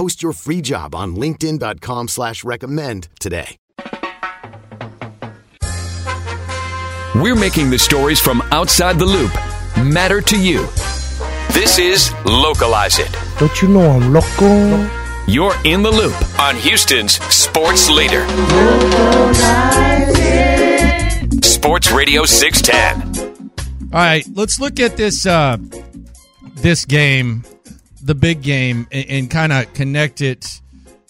[0.00, 3.58] Post your free job on linkedin.com slash recommend today.
[7.14, 9.30] We're making the stories from outside the loop
[9.92, 10.60] matter to you.
[11.52, 13.14] This is Localize It.
[13.38, 14.88] Don't you know I'm local?
[15.26, 18.26] You're in the loop on Houston's sports leader.
[21.42, 23.50] Sports Radio 610.
[23.92, 25.58] All right, let's look at this uh,
[26.54, 27.44] this game,
[28.02, 30.60] the big game, and, and kind of connect it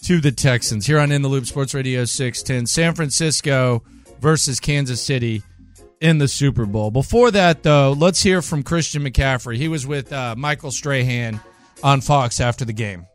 [0.03, 2.65] to the Texans here on In the Loop Sports Radio 610.
[2.67, 3.83] San Francisco
[4.19, 5.43] versus Kansas City
[5.99, 6.91] in the Super Bowl.
[6.91, 9.57] Before that, though, let's hear from Christian McCaffrey.
[9.57, 11.39] He was with uh, Michael Strahan
[11.83, 13.05] on Fox after the game.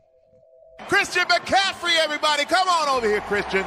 [0.88, 2.44] Christian McCaffrey, everybody.
[2.44, 3.64] Come on over here, Christian.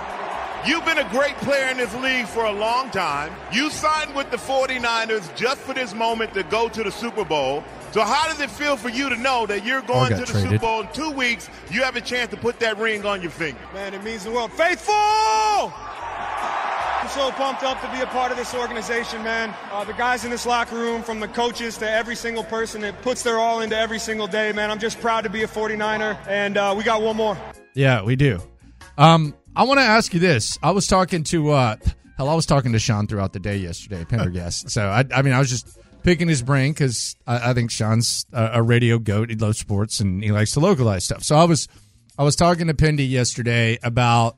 [0.65, 3.33] You've been a great player in this league for a long time.
[3.52, 7.63] You signed with the 49ers just for this moment to go to the Super Bowl.
[7.91, 10.49] So how does it feel for you to know that you're going to the traded.
[10.51, 11.49] Super Bowl in two weeks?
[11.71, 13.59] You have a chance to put that ring on your finger.
[13.73, 14.51] Man, it means the world.
[14.51, 14.93] Faithful!
[17.01, 19.55] I'm so pumped up to be a part of this organization, man.
[19.71, 23.01] Uh, the guys in this locker room, from the coaches to every single person that
[23.01, 24.69] puts their all into every single day, man.
[24.69, 27.37] I'm just proud to be a 49er, and uh, we got one more.
[27.73, 28.39] Yeah, we do.
[28.97, 30.59] Um, I want to ask you this.
[30.61, 31.77] I was talking to uh,
[32.17, 34.69] hell, I was talking to Sean throughout the day yesterday, Pendergast.
[34.69, 38.26] so I, I mean, I was just picking his brain because I, I think Sean's
[38.33, 39.30] a, a radio goat.
[39.30, 41.23] He loves sports and he likes to localize stuff.
[41.23, 41.67] So I was,
[42.17, 44.36] I was talking to Pendy yesterday about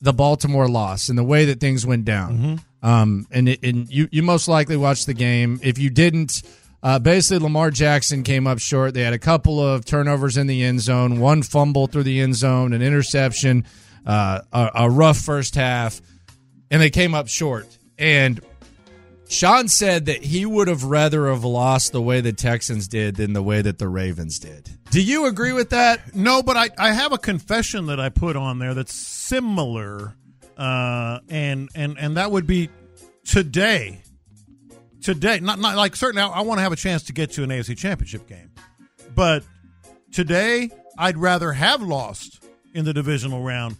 [0.00, 2.60] the Baltimore loss and the way that things went down.
[2.82, 5.60] Um, and it, and you you most likely watched the game.
[5.62, 6.42] If you didn't,
[6.82, 8.94] uh, basically Lamar Jackson came up short.
[8.94, 12.36] They had a couple of turnovers in the end zone, one fumble through the end
[12.36, 13.66] zone, an interception,
[14.06, 16.00] uh, a, a rough first half,
[16.70, 17.66] and they came up short.
[17.98, 18.40] And
[19.30, 23.32] Sean said that he would have rather have lost the way the Texans did than
[23.32, 24.68] the way that the Ravens did.
[24.90, 26.16] Do you agree with that?
[26.16, 30.16] No, but I, I have a confession that I put on there that's similar,
[30.56, 32.70] uh, and and and that would be
[33.24, 34.02] today.
[35.00, 37.44] Today, not not like certainly, I, I want to have a chance to get to
[37.44, 38.50] an AFC Championship game,
[39.14, 39.44] but
[40.10, 43.76] today I'd rather have lost in the divisional round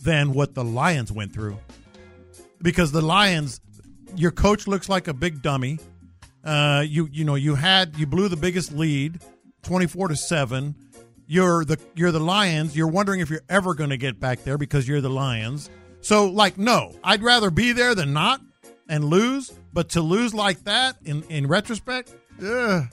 [0.00, 1.58] than what the Lions went through,
[2.62, 3.60] because the Lions,
[4.16, 5.78] your coach looks like a big dummy.
[6.44, 9.20] Uh, you you know you had you blew the biggest lead,
[9.62, 10.74] twenty four to seven.
[11.26, 12.76] You're the you're the Lions.
[12.76, 15.70] You're wondering if you're ever going to get back there because you're the Lions.
[16.00, 18.40] So like no, I'd rather be there than not
[18.88, 19.52] and lose.
[19.72, 22.84] But to lose like that in in retrospect, ugh,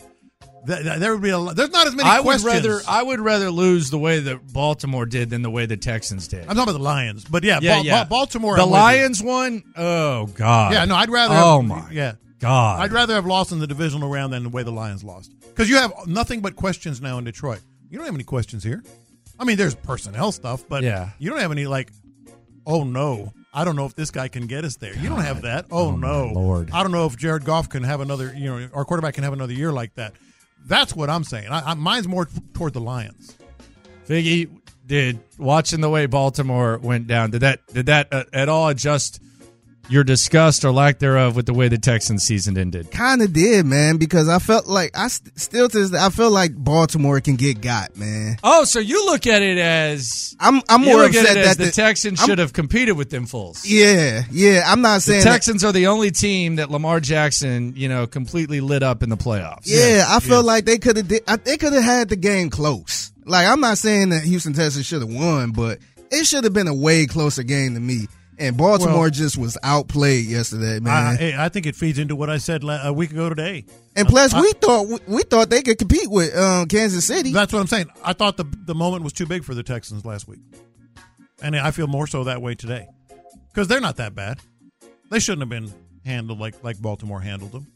[0.68, 1.56] th- th- there would be a lot.
[1.56, 5.06] There's not as many I would rather I would rather lose the way that Baltimore
[5.06, 6.42] did than the way the Texans did.
[6.42, 8.04] I'm talking about the Lions, but yeah, yeah, Ba- yeah.
[8.04, 8.56] Ba- Baltimore.
[8.56, 8.82] The I'm with you.
[8.84, 9.64] Lions won.
[9.76, 10.74] Oh God.
[10.74, 11.36] Yeah, no, I'd rather.
[11.36, 11.90] Oh have, my.
[11.92, 12.82] Yeah, God.
[12.82, 15.32] I'd rather have lost in the divisional round than the way the Lions lost.
[15.42, 17.62] Because you have nothing but questions now in Detroit.
[17.90, 18.84] You don't have any questions here.
[19.40, 21.10] I mean, there's personnel stuff, but Yeah.
[21.20, 21.92] you don't have any like,
[22.66, 24.96] oh no, I don't know if this guy can get us there.
[24.96, 25.66] You don't have that.
[25.70, 26.72] Oh, Oh, no, Lord.
[26.72, 28.34] I don't know if Jared Goff can have another.
[28.36, 30.14] You know, our quarterback can have another year like that.
[30.66, 31.50] That's what I'm saying.
[31.50, 33.36] I, I, mine's more toward the Lions.
[34.08, 34.50] Figgy
[34.86, 37.32] did watching the way Baltimore went down.
[37.32, 39.22] Did that did that uh, at all adjust
[39.90, 42.90] your disgust or lack thereof with the way the Texans season ended?
[42.92, 46.10] Kind of did, man, because I felt like I st- still to this day, I
[46.10, 48.38] feel like Baltimore can get got, man.
[48.44, 52.30] Oh, so you look at it as I'm I'm more upset that the, Texans I'm-
[52.30, 53.66] should have competed with them fools.
[53.66, 54.64] Yeah, yeah.
[54.66, 58.08] I'm not The saying that- Texans are the only team that Lamar Jackson, you know,
[58.08, 59.64] completely lit up in the playoffs.
[59.66, 63.12] Yeah, I feel like they could have they could have had the game close.
[63.26, 65.80] Like I'm not saying that Houston Texans should have won, but
[66.12, 68.08] it should have been a way closer game to me.
[68.44, 71.18] And Baltimore Well- just was outplayed yesterday, man.
[71.20, 73.66] I, I think it feeds into what I said a week ago today.
[73.96, 77.32] and plus, I- we thought we, we thought they could compete with um, Kansas City.
[77.32, 77.88] That's what I'm saying.
[78.04, 80.42] I thought the the moment was too big for the Texans last week,
[81.42, 82.88] and I feel more so that way today.
[83.50, 84.40] because they're not that bad.
[85.10, 85.72] They shouldn't have been
[86.06, 87.68] handled like like Baltimore handled them.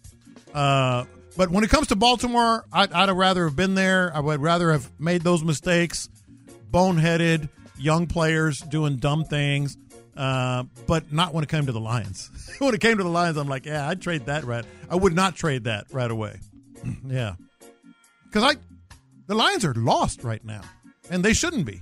[0.53, 1.05] Uh,
[1.37, 4.11] but when it comes to Baltimore, I'd, I'd have rather have been there.
[4.15, 6.09] I would rather have made those mistakes,
[6.71, 7.49] boneheaded
[7.79, 9.77] young players doing dumb things,
[10.17, 12.29] uh, but not when it came to the Lions.
[12.59, 14.65] when it came to the Lions, I'm like, yeah, I'd trade that right.
[14.89, 16.39] I would not trade that right away.
[17.07, 17.35] yeah,
[18.25, 18.59] because I,
[19.27, 20.61] the Lions are lost right now,
[21.09, 21.81] and they shouldn't be.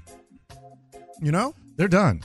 [1.21, 2.23] You know, They're done.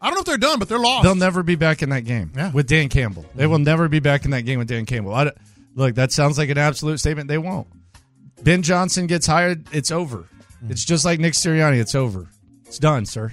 [0.00, 1.02] I don't know if they're done, but they're lost.
[1.02, 2.52] They'll never be back in that game Yeah.
[2.52, 3.26] with Dan Campbell.
[3.34, 5.12] They will never be back in that game with Dan Campbell.
[5.14, 5.32] I,
[5.74, 7.28] look, that sounds like an absolute statement.
[7.28, 7.66] They won't.
[8.42, 10.24] Ben Johnson gets hired, it's over.
[10.68, 11.80] It's just like Nick Sirianni.
[11.80, 12.28] It's over.
[12.66, 13.32] It's done, sir.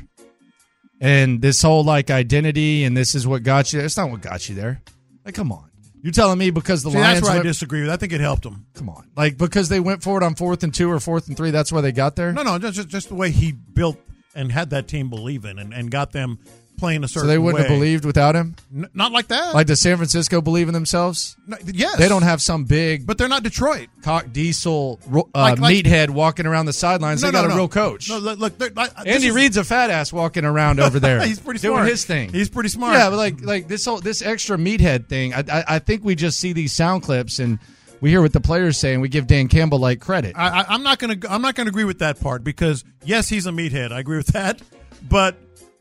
[0.99, 3.79] And this whole like identity and this is what got you.
[3.79, 4.81] It's not what got you there.
[5.25, 5.69] Like, come on.
[6.01, 7.89] You're telling me because the See, Lions that's where I disagree with.
[7.89, 8.65] I think it helped them.
[8.73, 11.51] come on, like because they went forward on fourth and two or fourth and three.
[11.51, 12.31] That's why they got there.
[12.31, 13.97] No, no, just just, just the way he built
[14.35, 16.39] and had that team believing and, and got them
[16.77, 18.56] playing a so certain they wouldn't have believed without him.
[18.75, 19.53] N- not like that.
[19.53, 21.35] Like does San Francisco believe in themselves?
[21.47, 23.89] No, yes, They don't have some big but they're not Detroit.
[24.03, 27.21] cock diesel uh, Like- like- meathead walking around the sidelines.
[27.21, 28.09] No, they got no, a real coach.
[28.09, 31.21] No, look, look I- Andy is- Reid's a fat ass walking around over there.
[31.25, 31.88] He's pretty doing smart.
[31.89, 32.31] his thing.
[32.31, 32.94] He's pretty smart.
[32.95, 35.33] Yeah, but like like this whole this extra meathead thing.
[35.33, 37.59] I, I I think we just see these sound clips and
[38.00, 40.35] we hear what the players say and we give Dan Campbell like credit.
[40.38, 43.47] I, I, I'm not gonna I'm not gonna agree with that part because yes, he's
[43.47, 43.91] a meathead.
[43.91, 44.62] I agree with that,
[45.09, 45.35] but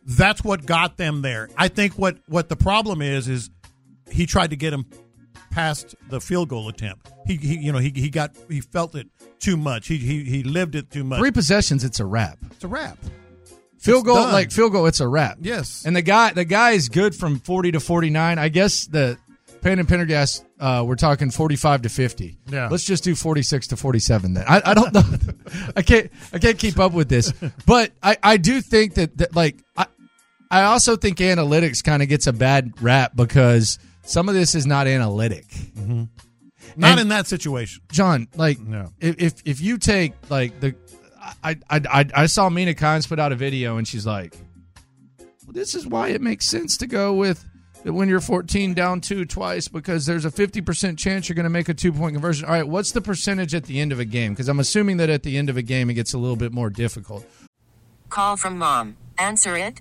[0.06, 1.48] that's what got them there.
[1.56, 3.50] I think what what the problem is is
[4.10, 4.86] he tried to get him
[5.50, 7.10] past the field goal attempt.
[7.26, 9.08] He, he you know he, he got he felt it
[9.38, 9.88] too much.
[9.88, 11.18] He he, he lived it too much.
[11.18, 12.38] Three possessions, it's a wrap.
[12.52, 12.98] It's a wrap.
[13.78, 14.32] Field It's goal, done.
[14.32, 15.38] like field goal, it's a wrap.
[15.40, 15.84] Yes.
[15.86, 18.38] And the guy, the guy is good from forty to forty nine.
[18.38, 19.18] I guess the
[19.60, 22.38] Pan and Pendergast, uh, we're talking forty five to fifty.
[22.48, 22.68] Yeah.
[22.70, 24.34] Let's just do forty six to forty seven.
[24.34, 25.02] Then I, I don't know.
[25.76, 26.10] I can't.
[26.32, 27.32] I can't keep up with this.
[27.66, 29.86] But I, I do think that, that like I,
[30.56, 34.66] I also think analytics kind of gets a bad rap because some of this is
[34.66, 35.46] not analytic.
[35.48, 36.04] Mm-hmm.
[36.76, 37.82] Not And- in that situation.
[37.92, 38.90] John, like No.
[39.00, 40.74] if, if if you take like the
[41.42, 44.36] I I I, I saw Mina Kimes put out a video and she's like,
[45.18, 47.44] well, this is why it makes sense to go with
[47.84, 51.68] when you're 14 down two twice because there's a 50% chance you're going to make
[51.68, 52.44] a two point conversion.
[52.46, 54.32] All right, what's the percentage at the end of a game?
[54.32, 56.52] Because I'm assuming that at the end of a game it gets a little bit
[56.52, 57.24] more difficult.
[58.08, 58.96] Call from mom.
[59.18, 59.80] Answer it.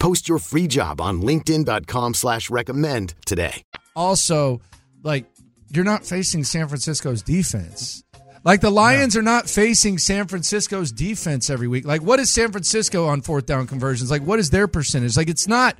[0.00, 3.62] Post your free job on linkedin.com slash recommend today.
[3.94, 4.60] Also,
[5.02, 5.26] like
[5.68, 8.02] you're not facing San Francisco's defense.
[8.42, 11.86] Like the Lions are not facing San Francisco's defense every week.
[11.86, 14.10] Like what is San Francisco on fourth down conversions?
[14.10, 15.16] Like what is their percentage?
[15.16, 15.76] Like it's not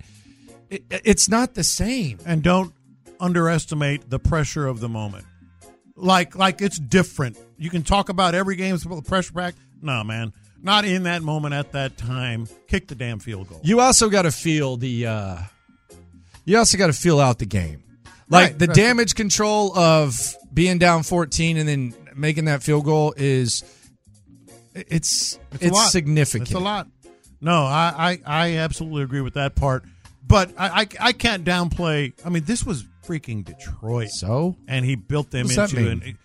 [0.68, 2.18] it, it's not the same.
[2.26, 2.74] and don't
[3.18, 5.24] underestimate the pressure of the moment.
[5.96, 7.38] Like like it's different.
[7.56, 9.54] You can talk about every game with the pressure back.
[9.80, 10.34] No, man.
[10.62, 12.46] Not in that moment at that time.
[12.68, 13.60] Kick the damn field goal.
[13.62, 15.38] You also got to feel the uh
[16.44, 17.82] you also got to feel out the game.
[18.28, 18.76] Like Right, the right.
[18.76, 23.62] damage control of being down 14 and then making that field goal is
[24.74, 26.48] it's it's, a significant.
[26.48, 26.86] It's a lot.
[27.40, 29.84] No, I, I, I absolutely agree with that part.
[30.26, 32.12] But I, I, I can't downplay.
[32.24, 34.10] I mean, this was freaking Detroit.
[34.10, 34.56] So?
[34.68, 36.18] And he built them What's that into an.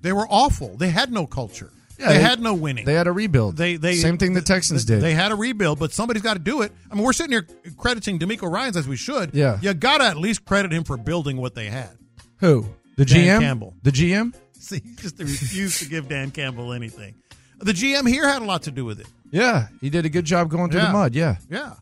[0.00, 0.76] They were awful.
[0.76, 1.70] They had no culture.
[2.00, 2.84] Yeah, they, they- had no winning.
[2.86, 3.56] They had a rebuild.
[3.56, 5.02] They, they Same thing the Texans they, did.
[5.02, 6.72] They had a rebuild, but somebody's got to do it.
[6.90, 9.34] I mean, we're sitting here crediting DeMeco Ryan's as we should.
[9.34, 9.58] Yeah.
[9.60, 11.90] you got to at least credit him for building what they had.
[12.38, 12.66] Who?
[12.96, 13.40] The Dan GM?
[13.40, 13.74] Campbell.
[13.82, 14.34] The GM?
[14.58, 17.14] See, he just refused to give Dan Campbell anything.
[17.58, 19.06] The GM here had a lot to do with it.
[19.30, 20.86] Yeah, he did a good job going through Yeah.
[20.86, 21.14] the mud.
[21.14, 21.36] Yeah.
[21.50, 21.74] Yeah.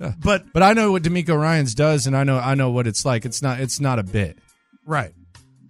[0.00, 0.12] Yeah.
[0.22, 3.04] But But I know what DeMeco Ryan's does, and I know I know what it's
[3.04, 3.24] like.
[3.24, 4.38] It's not it's not a bit.
[4.86, 5.12] right.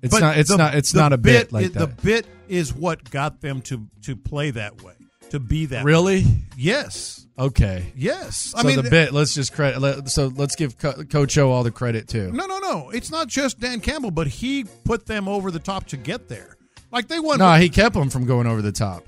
[0.02, 1.96] It's But not it's the- not it's not a bit, like is- that.
[1.96, 4.94] The bit is what got them to to play that way,
[5.30, 5.84] to be that.
[5.84, 6.24] really?
[6.24, 6.36] way.
[6.56, 7.26] Yes.
[7.36, 7.92] Okay.
[7.96, 8.36] Yes.
[8.36, 9.12] So I mean, the bit.
[9.12, 9.80] Let's just credit.
[9.80, 12.30] Let, so let's give Co- Coach O all the credit too.
[12.30, 12.90] No, no, no.
[12.90, 16.56] It's not just Dan Campbell, but he put them over the top to get there.
[16.92, 17.38] Like they won.
[17.38, 19.04] No, he kept them from going over the top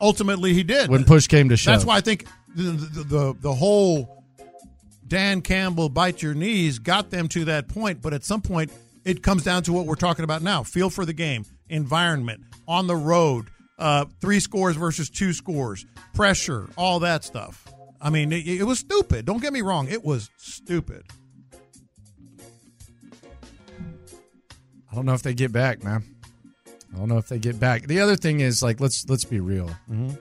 [0.00, 0.90] ultimately he did.
[0.90, 1.74] when push came to shove.
[1.74, 4.24] That's why I think the, the the the whole
[5.06, 8.02] Dan Campbell bite your knees got them to that point.
[8.02, 8.72] But at some point,
[9.04, 12.86] it comes down to what we're talking about now: feel for the game, environment, on
[12.86, 13.46] the road,
[13.78, 17.66] uh, three scores versus two scores, pressure, all that stuff.
[18.00, 19.24] I mean, it, it was stupid.
[19.26, 21.04] Don't get me wrong; it was stupid.
[24.90, 26.04] I don't know if they get back, man.
[26.94, 27.82] I don't know if they get back.
[27.86, 29.68] The other thing is like let's let's be real.
[29.90, 30.14] Mm-hmm.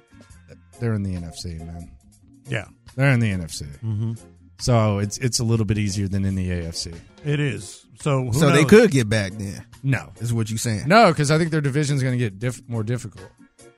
[0.80, 1.90] They're in the NFC, man.
[2.48, 3.64] Yeah, They're in the NFC.
[3.80, 4.14] mm-hmm.
[4.60, 6.96] So it's it's a little bit easier than in the AFC.
[7.26, 7.86] it is.
[8.02, 9.66] So who So they could get back then.
[9.84, 10.88] No, Is what you saying?
[10.88, 13.30] no, because I think their division's going to get diff- more difficult.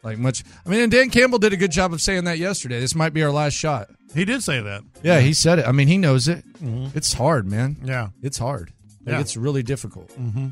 [0.04, 0.44] Like much.
[0.66, 2.80] I mean, and Dan Campbell did a good job of saying that yesterday.
[2.80, 3.90] This might be our last shot.
[4.14, 4.84] He did say that.
[5.04, 5.68] Yeah, he said it.
[5.68, 6.44] I mean, he knows it.
[6.64, 6.96] Mhm.
[6.96, 7.78] It's hard, man.
[7.84, 8.10] Yeah.
[8.22, 8.72] It's hard.
[9.06, 9.20] Like, Yeah.
[9.20, 10.10] It's really difficult.
[10.18, 10.48] Mm-hmm.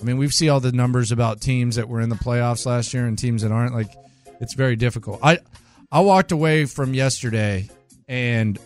[0.00, 2.94] I mean, we've seen all the numbers about teams that were in the playoffs last
[2.94, 3.74] year and teams that aren't.
[3.74, 3.90] Like,
[4.40, 5.18] it's very difficult.
[5.22, 5.38] I
[5.90, 7.68] I walked away from yesterday,
[8.08, 8.58] and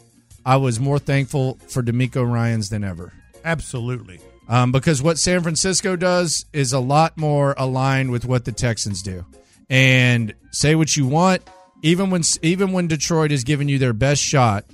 [0.44, 3.12] I was more thankful for DeMeco Ryan's than ever.
[3.44, 4.20] Absolutely.
[4.48, 9.02] Um, because what San Francisco does is a lot more aligned with what the Texans
[9.02, 9.24] do.
[9.70, 11.42] And say what you want,
[11.82, 14.64] even when even when Detroit is giving you their best shot,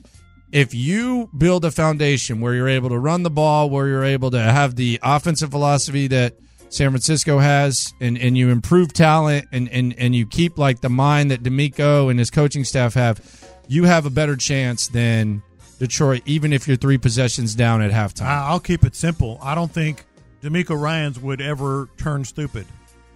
[0.52, 4.32] if you build a foundation where you're able to run the ball, where you're able
[4.32, 6.34] to have the offensive philosophy that
[6.70, 10.88] San Francisco has, and, and you improve talent and, and, and you keep like the
[10.88, 13.20] mind that DeMeco and his coaching staff have,
[13.68, 15.42] you have a better chance than
[15.80, 18.26] Detroit, even if you're three possessions down at halftime.
[18.26, 19.38] I- I'll keep it simple.
[19.42, 20.04] I don't think
[20.42, 22.66] DeMeco Ryan's would ever turn stupid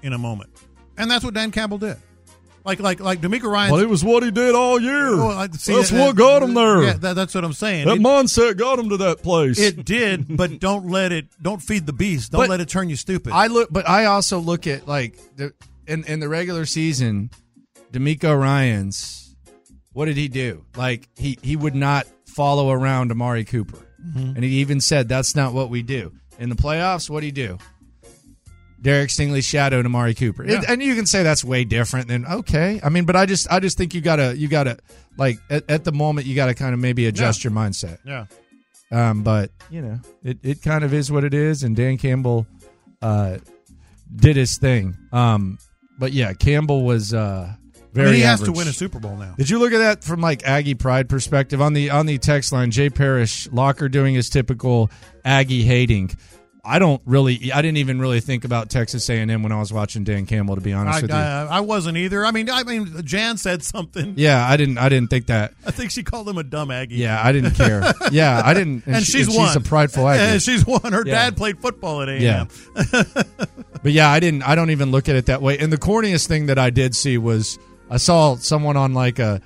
[0.03, 0.51] in a moment,
[0.97, 1.99] and that's what Dan Campbell did.
[2.65, 3.73] Like, like, like DeMeco Ryan.
[3.73, 5.15] Well, it was what he did all year.
[5.19, 6.83] Well, I- see, that's that- what got him there.
[6.83, 7.87] Yeah, that, that's what I'm saying.
[7.87, 9.59] that It- mindset got him to that place.
[9.61, 11.27] It did, but don't let it.
[11.43, 12.33] Don't feed the beast.
[12.33, 13.35] Don't But let it turn you stupid.
[13.35, 15.53] I look, but I also look at like the
[15.87, 17.29] in in the regular season,
[17.93, 19.37] DeMeco Ryan's.
[19.93, 20.65] What did he do?
[20.75, 24.35] Like he he would not follow around Amari Cooper, Mhm.
[24.37, 27.09] and he even said that's not what we do in the playoffs.
[27.09, 27.59] What do you do?
[28.83, 30.61] Derek Stingley shadowed Amari Cooper, Yeah.
[30.69, 32.81] and you can say that's way different than okay.
[32.85, 34.77] I mean, but I just I just think you gotta you gotta
[35.17, 37.99] like at, at the moment you gotta kind of maybe adjust your mindset.
[38.05, 38.27] yeah.
[38.93, 42.47] Um, but you know, it, it kind of is what it is, and Dan Campbell
[43.01, 43.39] uh,
[44.15, 44.97] did his thing.
[45.13, 45.59] Um,
[45.99, 47.55] but yeah, Campbell was uh,
[47.97, 49.35] I mean, he has to win a Super Bowl now.
[49.37, 52.53] Did you look at that from like Aggie pride perspective on the on the text
[52.53, 52.71] line?
[52.71, 54.91] Jay Parrish, Locker doing his typical
[55.25, 56.11] Aggie hating.
[56.67, 57.53] I don't really.
[57.53, 60.25] I didn't even really think about Texas A and M when I was watching Dan
[60.25, 60.55] Campbell.
[60.55, 62.25] To be honest I, with you, I, I wasn't either.
[62.25, 64.15] I mean, I mean, Jan said something.
[64.17, 64.79] yeah, I didn't.
[64.79, 65.53] I didn't think that.
[65.67, 66.95] I think she called him a dumb Aggie.
[66.97, 67.83] Yeah, I didn't care.
[68.11, 68.85] Yeah, I didn't.
[68.87, 69.49] And, she- she's and one.
[69.49, 70.23] She's a prideful Aggie.
[70.23, 70.91] And she's one.
[70.93, 71.25] Her Yeah.
[71.27, 72.23] dad played football at A&M.
[72.23, 73.05] Yeah.
[73.83, 74.43] But yeah, I didn't.
[74.45, 75.59] I don't even look at it that way.
[75.59, 77.59] And the corniest thing that I did see was
[77.91, 79.41] I saw someone on like a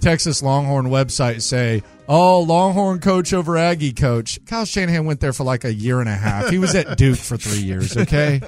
[0.00, 5.44] Texas Longhorn website say, "Oh, Longhorn coach over Aggie coach." Kyle Shanahan went there for
[5.44, 6.50] like a year and a half.
[6.50, 7.96] He was at Duke for three years.
[7.96, 8.40] Okay,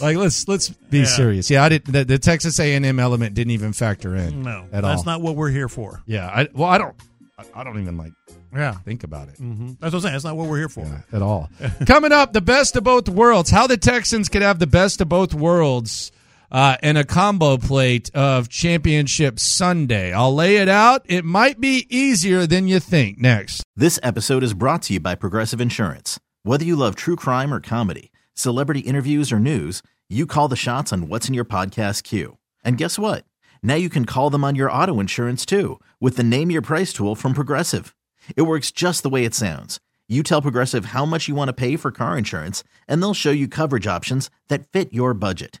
[0.00, 1.04] like let's let's be Yeah.
[1.04, 1.50] serious.
[1.50, 1.84] Yeah, I did.
[1.84, 4.42] The, the Texas A and M element didn't even factor in.
[4.42, 5.04] No, at that's all.
[5.04, 6.02] not what we're here for.
[6.06, 6.96] Yeah, I, well, I don't.
[7.38, 8.12] I- I don't even like
[8.52, 8.72] Yeah.
[8.84, 9.36] think about it.
[9.38, 10.12] hmm That's what I'm saying.
[10.12, 11.04] That's not what we're here for.
[11.10, 11.48] at all.
[11.86, 13.48] Coming up, the best of both worlds.
[13.48, 16.12] How the Texans could have the best of both worlds
[16.50, 20.12] uh, in a combo plate of Championship Sunday.
[20.12, 21.02] I'll lay it out.
[21.06, 23.18] It might be easier than you think.
[23.18, 23.62] Next.
[23.76, 26.18] This episode is brought to you by Progressive Insurance.
[26.42, 30.92] Whether you love true crime or comedy, celebrity interviews or news, you call the shots
[30.92, 32.38] on what's in your podcast queue.
[32.64, 33.24] And guess what?
[33.62, 36.92] Now you can call them on your auto insurance too with the Name Your Price
[36.92, 37.94] tool from Progressive.
[38.36, 39.80] It works just the way it sounds.
[40.08, 43.30] You tell Progressive how much you want to pay for car insurance, and they'll show
[43.30, 45.60] you coverage options that fit your budget.